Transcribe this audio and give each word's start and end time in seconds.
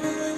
Que 0.00 0.06
eu 0.06 0.29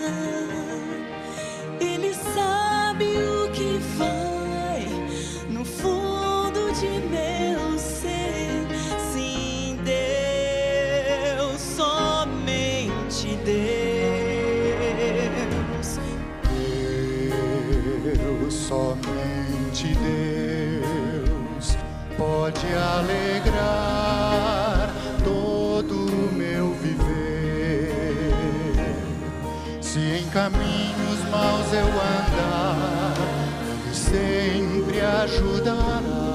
Se 29.93 29.99
em 30.01 30.27
caminhos 30.31 31.21
maus 31.31 31.71
eu 31.71 31.87
andar, 31.87 33.15
sempre 33.93 35.03
ajudará, 35.03 36.32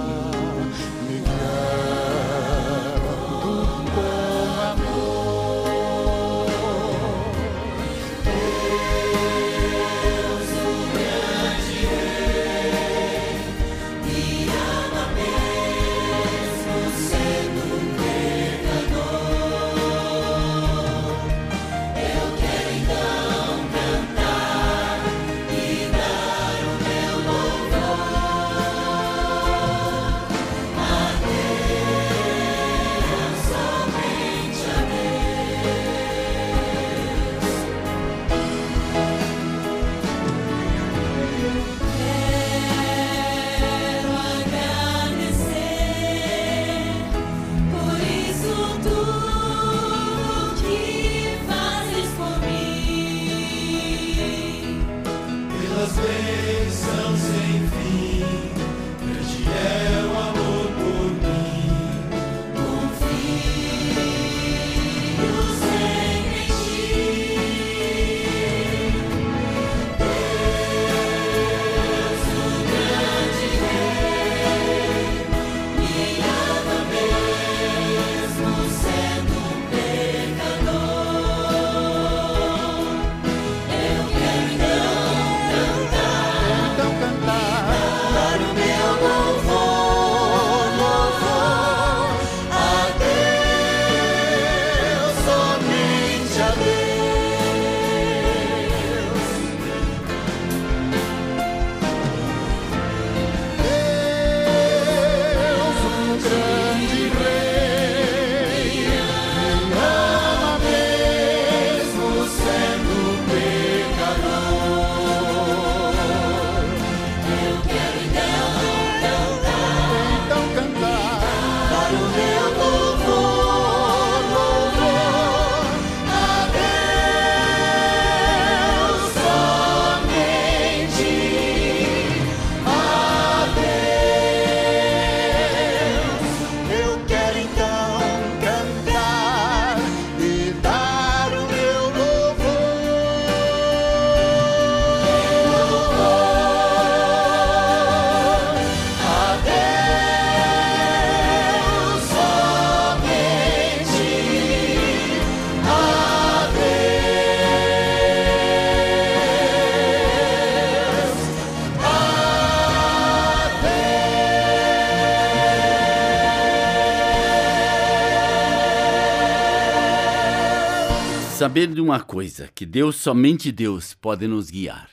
Saber 171.37 171.67
de 171.67 171.79
uma 171.79 171.99
coisa, 171.99 172.47
que 172.47 172.65
Deus, 172.65 172.95
somente 172.95 173.51
Deus, 173.51 173.93
pode 173.93 174.25
nos 174.25 174.49
guiar. 174.49 174.89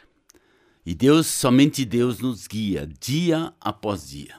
E 0.85 0.95
Deus, 0.95 1.27
somente 1.27 1.87
Deus, 1.87 2.19
nos 2.19 2.47
guia 2.47 2.87
dia 3.01 3.51
após 3.59 4.11
dia. 4.11 4.35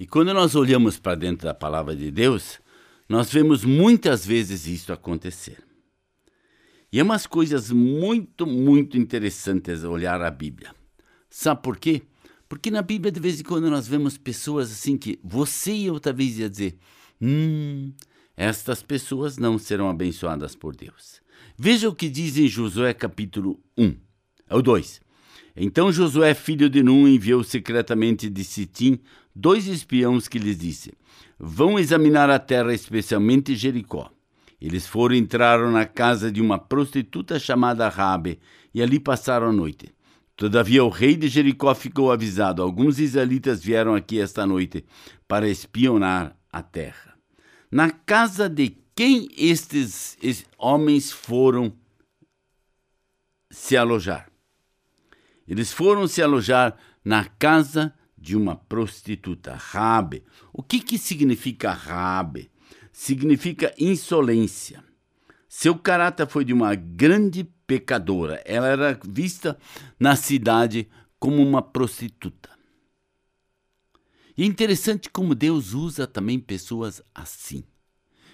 E 0.00 0.06
quando 0.06 0.32
nós 0.32 0.54
olhamos 0.54 0.98
para 0.98 1.14
dentro 1.14 1.44
da 1.44 1.52
palavra 1.52 1.94
de 1.94 2.10
Deus, 2.10 2.58
nós 3.06 3.30
vemos 3.30 3.62
muitas 3.62 4.24
vezes 4.24 4.66
isso 4.66 4.90
acontecer. 4.90 5.58
E 6.90 6.98
é 6.98 7.02
umas 7.02 7.26
coisas 7.26 7.70
muito, 7.70 8.46
muito 8.46 8.96
interessantes 8.96 9.84
olhar 9.84 10.22
a 10.22 10.30
Bíblia. 10.30 10.74
Sabe 11.28 11.60
por 11.62 11.76
quê? 11.76 12.00
Porque 12.48 12.70
na 12.70 12.80
Bíblia, 12.80 13.12
de 13.12 13.20
vez 13.20 13.38
em 13.38 13.44
quando, 13.44 13.68
nós 13.68 13.86
vemos 13.86 14.16
pessoas 14.16 14.72
assim 14.72 14.96
que 14.96 15.20
você 15.22 15.74
e 15.74 15.86
eu 15.88 16.00
talvez 16.00 16.38
ia 16.38 16.48
dizer: 16.48 16.78
hum, 17.20 17.92
estas 18.38 18.84
pessoas 18.84 19.36
não 19.36 19.58
serão 19.58 19.90
abençoadas 19.90 20.54
por 20.54 20.76
Deus. 20.76 21.20
Veja 21.58 21.88
o 21.88 21.94
que 21.94 22.08
diz 22.08 22.38
em 22.38 22.46
Josué 22.46 22.94
capítulo 22.94 23.58
1, 23.76 23.96
é 24.48 24.54
o 24.54 24.62
2. 24.62 25.00
Então 25.56 25.90
Josué, 25.90 26.34
filho 26.34 26.70
de 26.70 26.80
Nun, 26.80 27.08
enviou 27.08 27.42
secretamente 27.42 28.30
de 28.30 28.44
Sitim 28.44 29.00
dois 29.34 29.66
espiões 29.66 30.28
que 30.28 30.38
lhes 30.38 30.56
disse: 30.56 30.92
Vão 31.36 31.80
examinar 31.80 32.30
a 32.30 32.38
terra, 32.38 32.72
especialmente 32.72 33.56
Jericó. 33.56 34.08
Eles 34.60 34.86
foram 34.86 35.16
entraram 35.16 35.72
na 35.72 35.84
casa 35.84 36.30
de 36.30 36.40
uma 36.40 36.60
prostituta 36.60 37.40
chamada 37.40 37.88
Rabe 37.88 38.38
e 38.72 38.80
ali 38.80 39.00
passaram 39.00 39.48
a 39.48 39.52
noite. 39.52 39.92
Todavia 40.36 40.84
o 40.84 40.88
rei 40.88 41.16
de 41.16 41.26
Jericó 41.26 41.74
ficou 41.74 42.12
avisado: 42.12 42.62
alguns 42.62 43.00
israelitas 43.00 43.60
vieram 43.60 43.96
aqui 43.96 44.20
esta 44.20 44.46
noite 44.46 44.84
para 45.26 45.48
espionar 45.48 46.36
a 46.52 46.62
terra. 46.62 47.07
Na 47.70 47.90
casa 47.90 48.48
de 48.48 48.76
quem 48.94 49.28
estes, 49.36 50.16
estes 50.22 50.46
homens 50.56 51.12
foram 51.12 51.72
se 53.50 53.76
alojar? 53.76 54.30
Eles 55.46 55.72
foram 55.72 56.06
se 56.06 56.22
alojar 56.22 56.76
na 57.04 57.24
casa 57.24 57.94
de 58.16 58.36
uma 58.36 58.56
prostituta, 58.56 59.54
Rabe. 59.54 60.24
O 60.52 60.62
que, 60.62 60.80
que 60.80 60.98
significa 60.98 61.70
Rabe? 61.70 62.50
Significa 62.92 63.74
insolência. 63.78 64.82
Seu 65.48 65.78
caráter 65.78 66.26
foi 66.26 66.44
de 66.44 66.52
uma 66.52 66.74
grande 66.74 67.44
pecadora. 67.66 68.42
Ela 68.44 68.68
era 68.68 69.00
vista 69.04 69.58
na 69.98 70.16
cidade 70.16 70.88
como 71.18 71.42
uma 71.42 71.62
prostituta. 71.62 72.57
E 74.38 74.44
é 74.44 74.46
interessante 74.46 75.10
como 75.10 75.34
Deus 75.34 75.74
usa 75.74 76.06
também 76.06 76.38
pessoas 76.38 77.02
assim. 77.12 77.64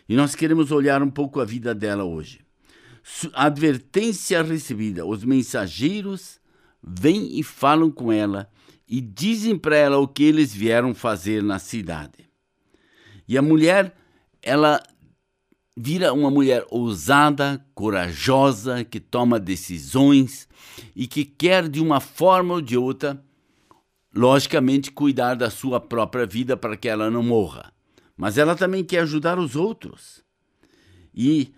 E 0.07 0.15
nós 0.15 0.35
queremos 0.35 0.71
olhar 0.71 1.03
um 1.03 1.09
pouco 1.09 1.41
a 1.41 1.47
vida 1.47 1.75
dela 1.75 2.05
hoje. 2.05 2.41
Advertência 3.33 4.43
recebida, 4.43 5.07
os 5.07 5.25
mensageiros 5.25 6.39
vêm 6.83 7.39
e 7.39 7.43
falam 7.43 7.91
com 7.91 8.13
ela 8.13 8.51
e 8.87 9.01
dizem 9.01 9.57
para 9.57 9.79
ela 9.79 9.97
o 9.97 10.07
que 10.07 10.23
eles 10.25 10.53
vieram 10.53 10.95
fazer 10.95 11.43
na 11.43 11.59
cidade. 11.59 12.29
E 13.27 13.39
a 13.39 13.43
mulher, 13.43 13.97
ela 14.43 14.83
vira 15.75 16.13
uma 16.13 16.31
mulher 16.31 16.67
ousada, 16.71 17.65
corajosa, 17.75 18.85
que 18.85 19.01
toma 19.01 19.41
decisões 19.41 20.47
e 20.95 21.07
que 21.07 21.25
quer 21.25 21.67
de 21.67 21.81
uma 21.81 21.99
forma 21.99 22.55
ou 22.55 22.61
de 22.61 22.77
outra, 22.77 23.25
logicamente, 24.15 24.93
cuidar 24.93 25.35
da 25.35 25.51
sua 25.51 25.81
própria 25.81 26.25
vida 26.25 26.57
para 26.57 26.77
que 26.77 26.89
ela 26.89 27.11
não 27.11 27.23
morra. 27.23 27.73
Mas 28.17 28.39
ela 28.39 28.55
também 28.55 28.85
quer 28.85 29.01
ajudar 29.01 29.39
os 29.39 29.57
outros. 29.57 30.23
E 31.13 31.53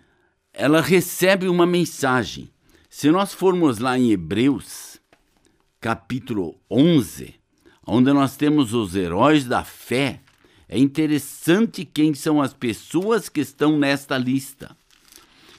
ela 0.52 0.80
recebe 0.80 1.48
uma 1.48 1.66
mensagem. 1.66 2.50
Se 2.88 3.10
nós 3.10 3.34
formos 3.34 3.78
lá 3.78 3.98
em 3.98 4.10
Hebreus, 4.10 4.98
capítulo 5.80 6.58
11, 6.70 7.34
onde 7.86 8.12
nós 8.12 8.36
temos 8.36 8.72
os 8.72 8.96
heróis 8.96 9.44
da 9.44 9.62
fé, 9.62 10.20
é 10.68 10.78
interessante 10.78 11.84
quem 11.84 12.14
são 12.14 12.40
as 12.40 12.54
pessoas 12.54 13.28
que 13.28 13.40
estão 13.40 13.78
nesta 13.78 14.16
lista. 14.16 14.76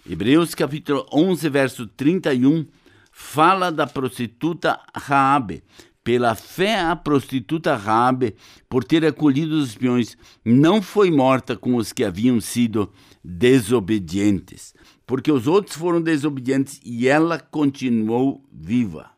Hebreus 0.10 0.56
capítulo 0.56 1.06
11, 1.14 1.50
verso 1.50 1.86
31, 1.86 2.66
fala 3.12 3.72
da 3.72 3.86
prostituta 3.86 4.80
Raabe. 4.96 5.64
Pela 6.08 6.36
fé, 6.36 6.80
a 6.80 6.96
prostituta 6.96 7.76
Raabe, 7.76 8.34
por 8.70 8.82
ter 8.82 9.06
acolhido 9.06 9.58
os 9.58 9.72
espiões, 9.72 10.18
não 10.46 10.82
foi 10.82 11.12
morta 11.12 11.54
com 11.54 11.76
os 11.76 11.92
que 11.92 12.02
haviam 12.02 12.40
sido 12.40 12.90
desobedientes, 13.22 14.74
porque 15.06 15.30
os 15.30 15.48
outros 15.48 15.76
foram 15.76 16.02
desobedientes 16.02 16.80
e 16.86 17.10
ela 17.10 17.38
continuou 17.38 18.42
viva. 18.50 19.12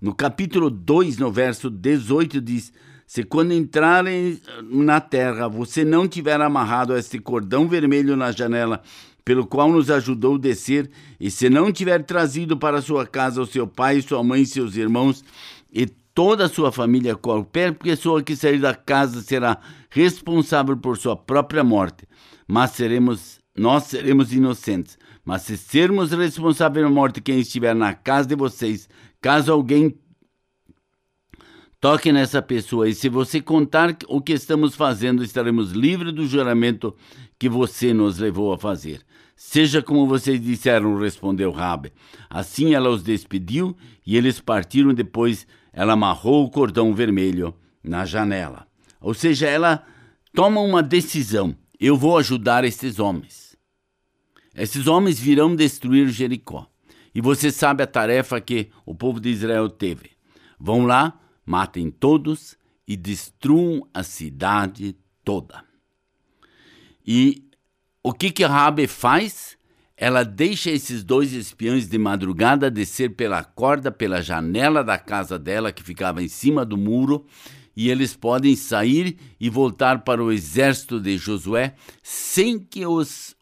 No 0.00 0.14
capítulo 0.14 0.70
2, 0.70 1.18
no 1.18 1.32
verso 1.32 1.68
18, 1.68 2.40
diz: 2.40 2.72
Se 3.08 3.24
quando 3.24 3.52
entrarem 3.52 4.40
na 4.62 5.00
terra 5.00 5.48
você 5.48 5.84
não 5.84 6.06
tiver 6.06 6.40
amarrado 6.40 6.96
este 6.96 7.18
cordão 7.18 7.66
vermelho 7.66 8.16
na 8.16 8.30
janela, 8.30 8.80
pelo 9.24 9.44
qual 9.44 9.72
nos 9.72 9.90
ajudou 9.90 10.38
descer, 10.38 10.88
e 11.18 11.28
se 11.28 11.50
não 11.50 11.72
tiver 11.72 12.04
trazido 12.04 12.56
para 12.56 12.80
sua 12.80 13.04
casa 13.04 13.42
o 13.42 13.46
seu 13.46 13.66
pai, 13.66 14.00
sua 14.00 14.22
mãe, 14.22 14.44
seus 14.44 14.76
irmãos 14.76 15.24
e 15.72 15.86
toda 16.20 16.44
a 16.44 16.48
sua 16.50 16.70
família, 16.70 17.16
qualquer 17.16 17.72
pessoa 17.72 18.22
que 18.22 18.36
sair 18.36 18.60
da 18.60 18.74
casa 18.74 19.22
será 19.22 19.58
responsável 19.88 20.76
por 20.76 20.98
sua 20.98 21.16
própria 21.16 21.64
morte, 21.64 22.06
mas 22.46 22.72
seremos 22.72 23.40
nós 23.56 23.84
seremos 23.84 24.30
inocentes. 24.30 24.98
Mas 25.24 25.42
se 25.42 25.56
sermos 25.56 26.12
responsáveis 26.12 26.84
pela 26.84 26.94
morte 26.94 27.22
quem 27.22 27.38
estiver 27.40 27.74
na 27.74 27.94
casa 27.94 28.28
de 28.28 28.34
vocês, 28.34 28.86
Caso 29.18 29.50
alguém 29.50 29.98
toque 31.80 32.12
nessa 32.12 32.42
pessoa 32.42 32.86
e 32.86 32.94
se 32.94 33.08
você 33.08 33.40
contar 33.40 33.96
o 34.06 34.20
que 34.20 34.34
estamos 34.34 34.74
fazendo, 34.74 35.24
estaremos 35.24 35.72
livres 35.72 36.12
do 36.12 36.26
juramento 36.26 36.94
que 37.38 37.48
você 37.48 37.94
nos 37.94 38.18
levou 38.18 38.52
a 38.52 38.58
fazer. 38.58 39.00
Seja 39.42 39.80
como 39.80 40.06
vocês 40.06 40.38
disseram, 40.38 40.98
respondeu 40.98 41.50
Rabi. 41.50 41.90
Assim 42.28 42.74
ela 42.74 42.90
os 42.90 43.02
despediu 43.02 43.74
e 44.06 44.14
eles 44.14 44.38
partiram 44.38 44.92
depois. 44.92 45.46
Ela 45.72 45.94
amarrou 45.94 46.44
o 46.44 46.50
cordão 46.50 46.94
vermelho 46.94 47.54
na 47.82 48.04
janela. 48.04 48.66
Ou 49.00 49.14
seja, 49.14 49.48
ela 49.48 49.82
toma 50.34 50.60
uma 50.60 50.82
decisão. 50.82 51.56
Eu 51.80 51.96
vou 51.96 52.18
ajudar 52.18 52.64
esses 52.64 52.98
homens. 52.98 53.56
Esses 54.54 54.86
homens 54.86 55.18
virão 55.18 55.56
destruir 55.56 56.08
Jericó. 56.08 56.66
E 57.14 57.22
você 57.22 57.50
sabe 57.50 57.82
a 57.82 57.86
tarefa 57.86 58.38
que 58.42 58.68
o 58.84 58.94
povo 58.94 59.18
de 59.18 59.30
Israel 59.30 59.70
teve. 59.70 60.10
Vão 60.60 60.84
lá, 60.84 61.18
matem 61.46 61.90
todos 61.90 62.58
e 62.86 62.94
destruam 62.94 63.88
a 63.94 64.02
cidade 64.02 64.94
toda. 65.24 65.64
E 67.06 67.49
o 68.02 68.12
que 68.12 68.30
que 68.30 68.44
Rabi 68.44 68.86
faz? 68.86 69.58
Ela 69.96 70.24
deixa 70.24 70.70
esses 70.70 71.04
dois 71.04 71.32
espiões 71.32 71.86
de 71.86 71.98
madrugada 71.98 72.70
descer 72.70 73.14
pela 73.14 73.44
corda, 73.44 73.92
pela 73.92 74.22
janela 74.22 74.82
da 74.82 74.98
casa 74.98 75.38
dela, 75.38 75.70
que 75.70 75.82
ficava 75.82 76.22
em 76.22 76.28
cima 76.28 76.64
do 76.64 76.78
muro, 76.78 77.26
e 77.76 77.90
eles 77.90 78.16
podem 78.16 78.56
sair 78.56 79.18
e 79.38 79.50
voltar 79.50 80.02
para 80.02 80.24
o 80.24 80.32
exército 80.32 80.98
de 80.98 81.18
Josué 81.18 81.74
sem 82.02 82.58
que 82.58 82.86
os 82.86 83.38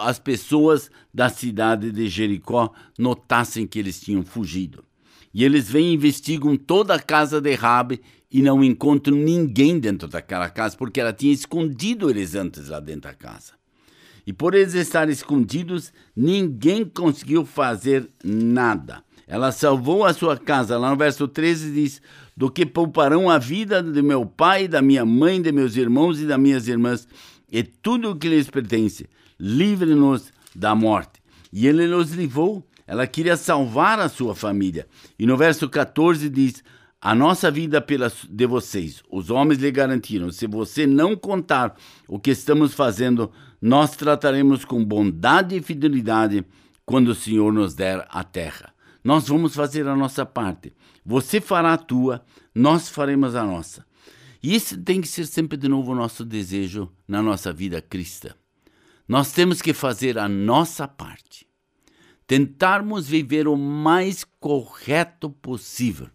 as 0.00 0.18
pessoas 0.18 0.88
da 1.12 1.28
cidade 1.28 1.90
de 1.90 2.08
Jericó 2.08 2.72
notassem 2.96 3.66
que 3.66 3.80
eles 3.80 4.00
tinham 4.00 4.22
fugido. 4.24 4.84
E 5.34 5.44
eles 5.44 5.68
vêm 5.68 5.90
e 5.90 5.94
investigam 5.94 6.56
toda 6.56 6.94
a 6.94 7.00
casa 7.00 7.40
de 7.40 7.52
Rabi 7.54 8.00
e 8.30 8.42
não 8.42 8.62
encontram 8.62 9.16
ninguém 9.16 9.80
dentro 9.80 10.06
daquela 10.06 10.48
casa, 10.48 10.76
porque 10.76 11.00
ela 11.00 11.12
tinha 11.12 11.32
escondido 11.32 12.08
eles 12.08 12.36
antes 12.36 12.68
lá 12.68 12.78
dentro 12.78 13.10
da 13.10 13.14
casa. 13.14 13.59
E 14.30 14.32
por 14.32 14.54
eles 14.54 14.74
estarem 14.74 15.12
escondidos, 15.12 15.92
ninguém 16.14 16.84
conseguiu 16.84 17.44
fazer 17.44 18.08
nada. 18.22 19.02
Ela 19.26 19.50
salvou 19.50 20.04
a 20.04 20.14
sua 20.14 20.38
casa. 20.38 20.78
Lá 20.78 20.88
no 20.88 20.96
verso 20.96 21.26
13 21.26 21.72
diz: 21.72 22.00
Do 22.36 22.48
que 22.48 22.64
pouparão 22.64 23.28
a 23.28 23.38
vida 23.38 23.82
de 23.82 24.00
meu 24.00 24.24
pai, 24.24 24.68
da 24.68 24.80
minha 24.80 25.04
mãe, 25.04 25.42
de 25.42 25.50
meus 25.50 25.74
irmãos 25.74 26.20
e 26.20 26.26
das 26.26 26.38
minhas 26.38 26.68
irmãs, 26.68 27.08
e 27.50 27.64
tudo 27.64 28.12
o 28.12 28.16
que 28.16 28.28
lhes 28.28 28.48
pertence 28.48 29.08
livre-nos 29.36 30.32
da 30.54 30.76
morte. 30.76 31.20
E 31.52 31.66
ele 31.66 31.88
nos 31.88 32.12
livrou. 32.12 32.64
Ela 32.86 33.08
queria 33.08 33.36
salvar 33.36 33.98
a 33.98 34.08
sua 34.08 34.36
família. 34.36 34.86
E 35.18 35.26
no 35.26 35.36
verso 35.36 35.68
14 35.68 36.28
diz: 36.30 36.62
A 37.00 37.16
nossa 37.16 37.50
vida 37.50 37.80
pela 37.80 38.12
de 38.28 38.46
vocês. 38.46 39.02
Os 39.10 39.28
homens 39.28 39.58
lhe 39.58 39.72
garantiram: 39.72 40.30
se 40.30 40.46
você 40.46 40.86
não 40.86 41.16
contar 41.16 41.74
o 42.06 42.16
que 42.16 42.30
estamos 42.30 42.74
fazendo, 42.74 43.32
nós 43.60 43.96
trataremos 43.96 44.64
com 44.64 44.84
bondade 44.84 45.56
e 45.56 45.62
fidelidade 45.62 46.44
quando 46.86 47.08
o 47.08 47.14
Senhor 47.14 47.52
nos 47.52 47.74
der 47.74 48.06
a 48.08 48.24
terra. 48.24 48.72
Nós 49.04 49.28
vamos 49.28 49.54
fazer 49.54 49.86
a 49.86 49.96
nossa 49.96 50.24
parte. 50.24 50.72
Você 51.04 51.40
fará 51.40 51.74
a 51.74 51.78
tua, 51.78 52.24
nós 52.54 52.88
faremos 52.88 53.34
a 53.34 53.44
nossa. 53.44 53.84
E 54.42 54.54
esse 54.54 54.76
tem 54.76 55.00
que 55.00 55.08
ser 55.08 55.26
sempre 55.26 55.58
de 55.58 55.68
novo 55.68 55.92
o 55.92 55.94
nosso 55.94 56.24
desejo 56.24 56.90
na 57.06 57.22
nossa 57.22 57.52
vida 57.52 57.82
cristã. 57.82 58.30
Nós 59.06 59.32
temos 59.32 59.60
que 59.60 59.74
fazer 59.74 60.18
a 60.18 60.28
nossa 60.28 60.88
parte. 60.88 61.46
Tentarmos 62.26 63.08
viver 63.08 63.48
o 63.48 63.56
mais 63.56 64.24
correto 64.38 65.28
possível. 65.30 66.08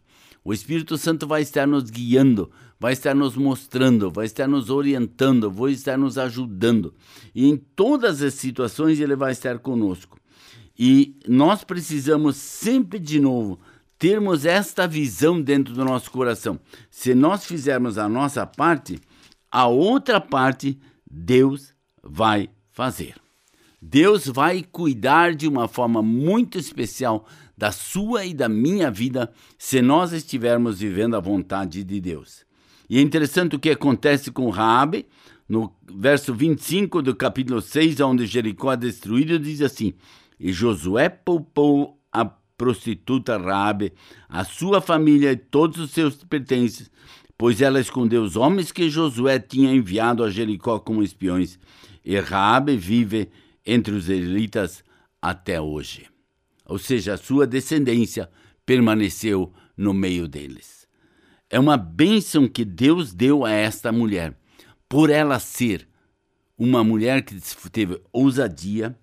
O 0.43 0.53
Espírito 0.53 0.97
Santo 0.97 1.27
vai 1.27 1.41
estar 1.41 1.67
nos 1.67 1.89
guiando, 1.89 2.51
vai 2.79 2.93
estar 2.93 3.15
nos 3.15 3.35
mostrando, 3.35 4.11
vai 4.11 4.25
estar 4.25 4.47
nos 4.47 4.69
orientando, 4.69 5.49
vai 5.49 5.71
estar 5.71 5.97
nos 5.97 6.17
ajudando. 6.17 6.93
E 7.33 7.47
em 7.47 7.57
todas 7.57 8.21
as 8.21 8.33
situações 8.33 8.99
ele 8.99 9.15
vai 9.15 9.31
estar 9.31 9.59
conosco. 9.59 10.19
E 10.77 11.17
nós 11.27 11.63
precisamos 11.63 12.35
sempre 12.35 12.99
de 12.99 13.19
novo 13.19 13.59
termos 13.97 14.45
esta 14.45 14.87
visão 14.87 15.41
dentro 15.41 15.73
do 15.73 15.85
nosso 15.85 16.11
coração. 16.11 16.59
Se 16.89 17.15
nós 17.15 17.45
fizermos 17.45 17.97
a 17.97 18.09
nossa 18.09 18.45
parte, 18.45 18.99
a 19.49 19.67
outra 19.67 20.19
parte 20.19 20.77
Deus 21.09 21.73
vai 22.03 22.49
fazer. 22.71 23.15
Deus 23.81 24.25
vai 24.25 24.63
cuidar 24.63 25.33
de 25.33 25.47
uma 25.47 25.67
forma 25.67 26.01
muito 26.01 26.57
especial 26.57 27.25
da 27.57 27.71
sua 27.71 28.25
e 28.25 28.33
da 28.33 28.49
minha 28.49 28.91
vida 28.91 29.31
se 29.57 29.81
nós 29.81 30.11
estivermos 30.11 30.79
vivendo 30.79 31.15
a 31.15 31.19
vontade 31.21 31.83
de 31.83 32.01
Deus. 32.01 32.44
E 32.89 32.97
é 32.97 33.01
interessante 33.01 33.55
o 33.55 33.59
que 33.59 33.69
acontece 33.69 34.31
com 34.31 34.49
Raabe. 34.49 35.05
no 35.47 35.71
verso 35.93 36.33
25 36.33 37.01
do 37.01 37.15
capítulo 37.15 37.61
6, 37.61 37.99
onde 38.01 38.25
Jericó 38.25 38.73
é 38.73 38.77
destruído, 38.77 39.37
diz 39.37 39.61
assim: 39.61 39.93
E 40.39 40.51
Josué 40.51 41.09
poupou 41.09 41.99
a 42.11 42.25
prostituta 42.57 43.37
Rabi, 43.37 43.93
a 44.29 44.43
sua 44.43 44.81
família 44.81 45.31
e 45.31 45.37
todos 45.37 45.77
os 45.79 45.91
seus 45.91 46.15
pertences, 46.23 46.89
pois 47.37 47.61
ela 47.61 47.79
escondeu 47.79 48.23
os 48.23 48.35
homens 48.35 48.71
que 48.71 48.89
Josué 48.89 49.39
tinha 49.39 49.73
enviado 49.73 50.23
a 50.23 50.29
Jericó 50.29 50.79
como 50.79 51.03
espiões. 51.03 51.59
E 52.03 52.17
Rabi 52.19 52.77
vive 52.77 53.29
entre 53.65 53.93
os 53.93 54.09
israelitas 54.09 54.83
até 55.21 55.59
hoje. 55.59 56.05
Ou 56.65 56.77
seja, 56.77 57.13
a 57.13 57.17
sua 57.17 57.45
descendência 57.45 58.29
permaneceu 58.65 59.51
no 59.75 59.93
meio 59.93 60.27
deles. 60.27 60.84
É 61.49 61.59
uma 61.59 61.77
bênção 61.77 62.47
que 62.47 62.65
Deus 62.65 63.13
deu 63.13 63.45
a 63.45 63.51
esta 63.51 63.91
mulher, 63.91 64.37
por 64.89 65.09
ela 65.09 65.39
ser 65.39 65.87
uma 66.57 66.83
mulher 66.83 67.23
que 67.23 67.35
teve 67.69 68.01
ousadia, 68.11 68.97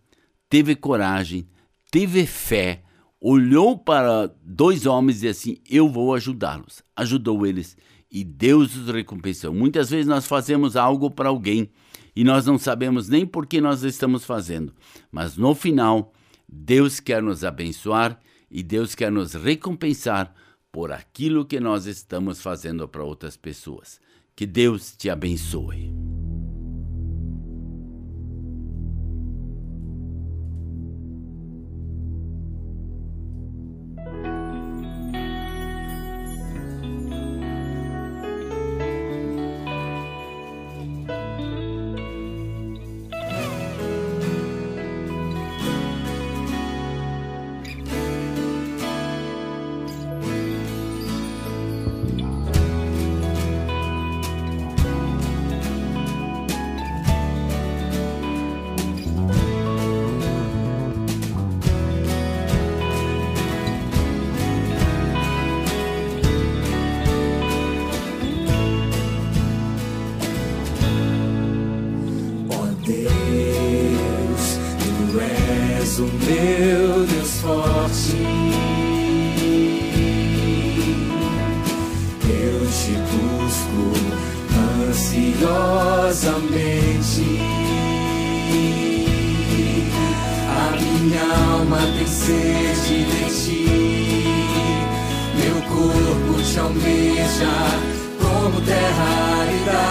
teve 0.48 0.74
coragem, 0.74 1.48
teve 1.90 2.26
fé, 2.26 2.82
olhou 3.20 3.78
para 3.78 4.34
dois 4.42 4.86
homens 4.86 5.22
e 5.22 5.28
assim: 5.28 5.56
Eu 5.68 5.88
vou 5.88 6.14
ajudá-los. 6.14 6.82
Ajudou 6.96 7.46
eles 7.46 7.76
e 8.12 8.22
Deus 8.22 8.76
os 8.76 8.88
recompensou. 8.88 9.54
Muitas 9.54 9.88
vezes 9.88 10.06
nós 10.06 10.26
fazemos 10.26 10.76
algo 10.76 11.10
para 11.10 11.30
alguém 11.30 11.70
e 12.14 12.22
nós 12.22 12.44
não 12.44 12.58
sabemos 12.58 13.08
nem 13.08 13.24
por 13.24 13.46
que 13.46 13.60
nós 13.60 13.82
estamos 13.82 14.24
fazendo, 14.24 14.74
mas 15.10 15.38
no 15.38 15.54
final, 15.54 16.12
Deus 16.46 17.00
quer 17.00 17.22
nos 17.22 17.42
abençoar 17.42 18.20
e 18.50 18.62
Deus 18.62 18.94
quer 18.94 19.10
nos 19.10 19.32
recompensar 19.32 20.34
por 20.72 20.90
aquilo 20.90 21.44
que 21.44 21.60
nós 21.60 21.84
estamos 21.84 22.40
fazendo 22.40 22.88
para 22.88 23.04
outras 23.04 23.36
pessoas. 23.36 24.00
Que 24.34 24.46
Deus 24.46 24.96
te 24.96 25.10
abençoe. 25.10 26.01
Ansiosamente. 85.22 87.38
A 90.48 90.70
minha 90.80 91.22
alma 91.52 91.78
tem 91.96 92.06
sede 92.06 93.04
de 93.04 93.24
ti. 93.44 93.66
Meu 95.36 95.58
corpo 95.62 96.42
te 96.42 96.58
almeja 96.58 97.54
como 98.20 98.60
terra 98.62 99.06
árida 99.40 99.82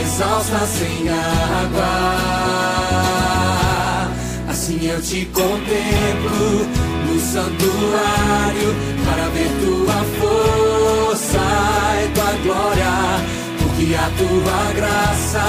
exausta 0.00 0.60
sem 0.66 1.08
água. 1.08 1.94
Assim 4.48 4.86
eu 4.86 5.00
te 5.00 5.24
contemplo 5.26 6.66
no 7.06 7.20
santuário 7.20 8.74
para 9.04 9.28
ver 9.28 9.50
tua 9.60 10.04
força 10.20 11.44
e 12.02 12.04
tua 12.14 12.32
glória. 12.42 12.73
Porque 13.94 14.06
a 14.06 14.10
tua 14.18 14.72
graça 14.74 15.44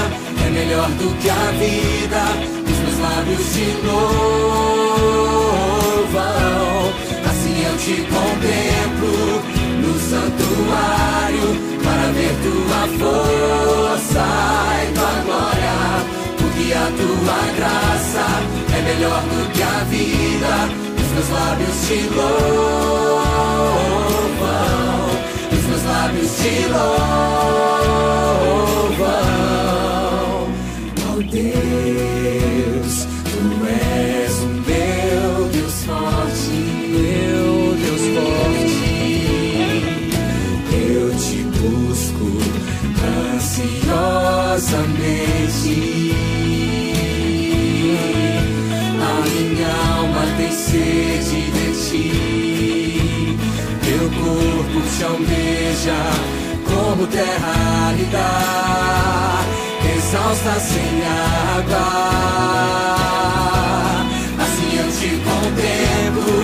é 0.46 0.50
melhor 0.52 0.88
do 0.92 1.10
que 1.20 1.30
a 1.32 1.52
vida. 1.58 2.22
Os 2.70 2.78
meus 2.78 3.00
lábios 3.00 3.42
te 3.54 3.66
louvam. 3.84 4.14
Assim 7.25 7.56
eu 7.66 7.75
te 7.78 7.96
contemplo 8.04 9.42
no 9.82 9.94
santuário 10.00 11.48
para 11.84 12.06
ver 12.12 12.34
tua 12.44 12.82
força 13.00 14.25
e 14.84 14.86
tua 14.94 15.16
glória. 15.25 15.78
Porque 16.38 16.66
a 16.74 16.86
tua 17.02 17.40
graça 17.58 18.25
é 18.78 18.80
melhor 18.84 19.22
do 19.24 19.42
que 19.54 19.64
a 19.64 19.84
vida. 19.90 20.70
Os 21.02 21.08
meus 21.14 21.30
lábios 21.32 21.78
te 21.88 21.98
louvam. 22.14 22.36
Os 25.52 25.64
meus 25.66 25.84
lábios 25.84 26.32
te 26.38 26.54
louvam. 26.68 27.65
Ansiosamente. 43.56 46.12
A 49.02 49.04
minha 49.30 49.72
alma 49.98 50.24
tem 50.38 50.52
sede 50.52 51.42
de 51.52 51.68
ti. 51.90 52.08
Meu 53.86 54.06
corpo 54.10 54.78
te 54.98 55.04
almeja 55.04 56.00
como 56.66 57.08
terra 57.08 57.54
árida, 57.88 58.28
exausta 59.96 60.54
sem 60.60 60.94
água. 61.56 61.88
Assim 64.44 64.72
eu 64.78 64.88
te 64.92 65.10
contemplo 65.24 66.36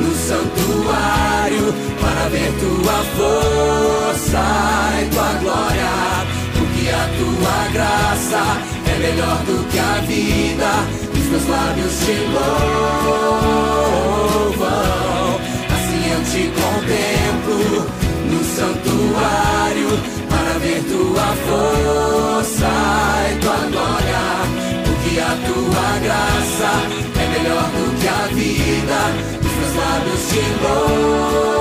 no 0.00 0.10
santuário 0.16 1.66
para 2.00 2.22
ver 2.28 2.50
tua 2.58 2.98
força 3.16 4.44
e 5.00 5.02
tua 5.14 5.30
glória. 5.40 6.07
Tua 7.16 7.68
graça 7.72 8.42
é 8.86 8.98
melhor 8.98 9.38
do 9.44 9.64
que 9.70 9.78
a 9.78 10.00
vida. 10.06 10.70
Os 11.12 11.26
meus 11.30 11.46
lábios 11.48 11.94
te 12.00 12.16
louvam. 12.34 13.48
Assim 15.74 16.02
eu 16.12 16.20
te 16.24 16.42
contemplo 16.60 17.58
no 18.30 18.40
santuário 18.44 19.90
para 20.28 20.52
ver 20.58 20.80
tua 20.84 21.28
força 21.46 22.72
e 23.30 23.32
tua 23.40 23.60
glória. 23.70 24.24
Porque 24.84 25.12
a 25.20 25.32
tua 25.46 25.88
graça 26.02 26.70
é 27.20 27.24
melhor 27.38 27.66
do 27.70 27.84
que 28.00 28.08
a 28.08 28.26
vida. 28.34 29.00
Os 29.40 29.52
meus 29.56 29.74
lábios 29.76 30.22
te 30.28 30.42
louvam. 30.62 31.57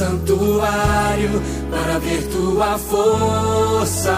Santuário 0.00 1.42
para 1.70 1.98
ver 1.98 2.22
tua 2.28 2.78
força 2.78 4.16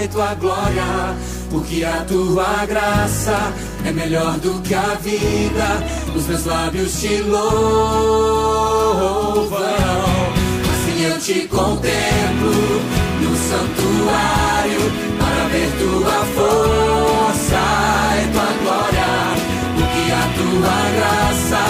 e 0.00 0.06
tua 0.06 0.34
glória. 0.34 1.16
Porque 1.50 1.84
a 1.84 2.04
tua 2.04 2.64
graça 2.64 3.52
é 3.84 3.90
melhor 3.90 4.38
do 4.38 4.62
que 4.62 4.72
a 4.72 4.94
vida. 5.02 5.84
Os 6.14 6.28
meus 6.28 6.44
lábios 6.44 7.00
te 7.00 7.22
louvam. 7.22 7.56
Assim 10.70 11.02
eu 11.06 11.18
te 11.18 11.48
contemplo 11.48 12.52
no 13.20 13.36
santuário 13.50 14.92
para 15.18 15.48
ver 15.48 15.70
tua 15.80 16.24
força 16.36 17.64
e 18.22 18.24
tua 18.32 18.52
glória. 18.62 19.10
Porque 19.74 20.04
a 20.12 20.24
tua 20.38 20.78
graça 20.96 21.62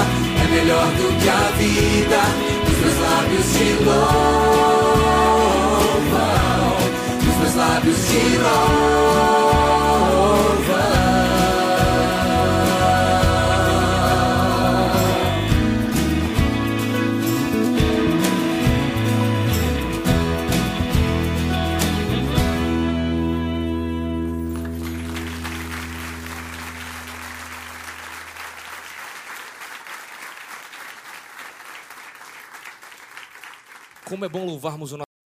é 0.42 0.46
melhor 0.54 0.88
do 0.88 1.06
que 1.22 1.28
a 1.30 1.50
vida. 1.56 2.55
Os 2.76 2.82
meus 2.82 2.98
lábios 2.98 3.46
te 3.54 3.84
louvam. 3.84 4.66
Os 7.18 7.36
meus 7.38 7.54
lábios 7.54 7.96
te 7.96 8.36
louvam. 8.36 8.75
Louvarmos 34.56 34.92
o 34.92 34.96
nosso 34.96 35.05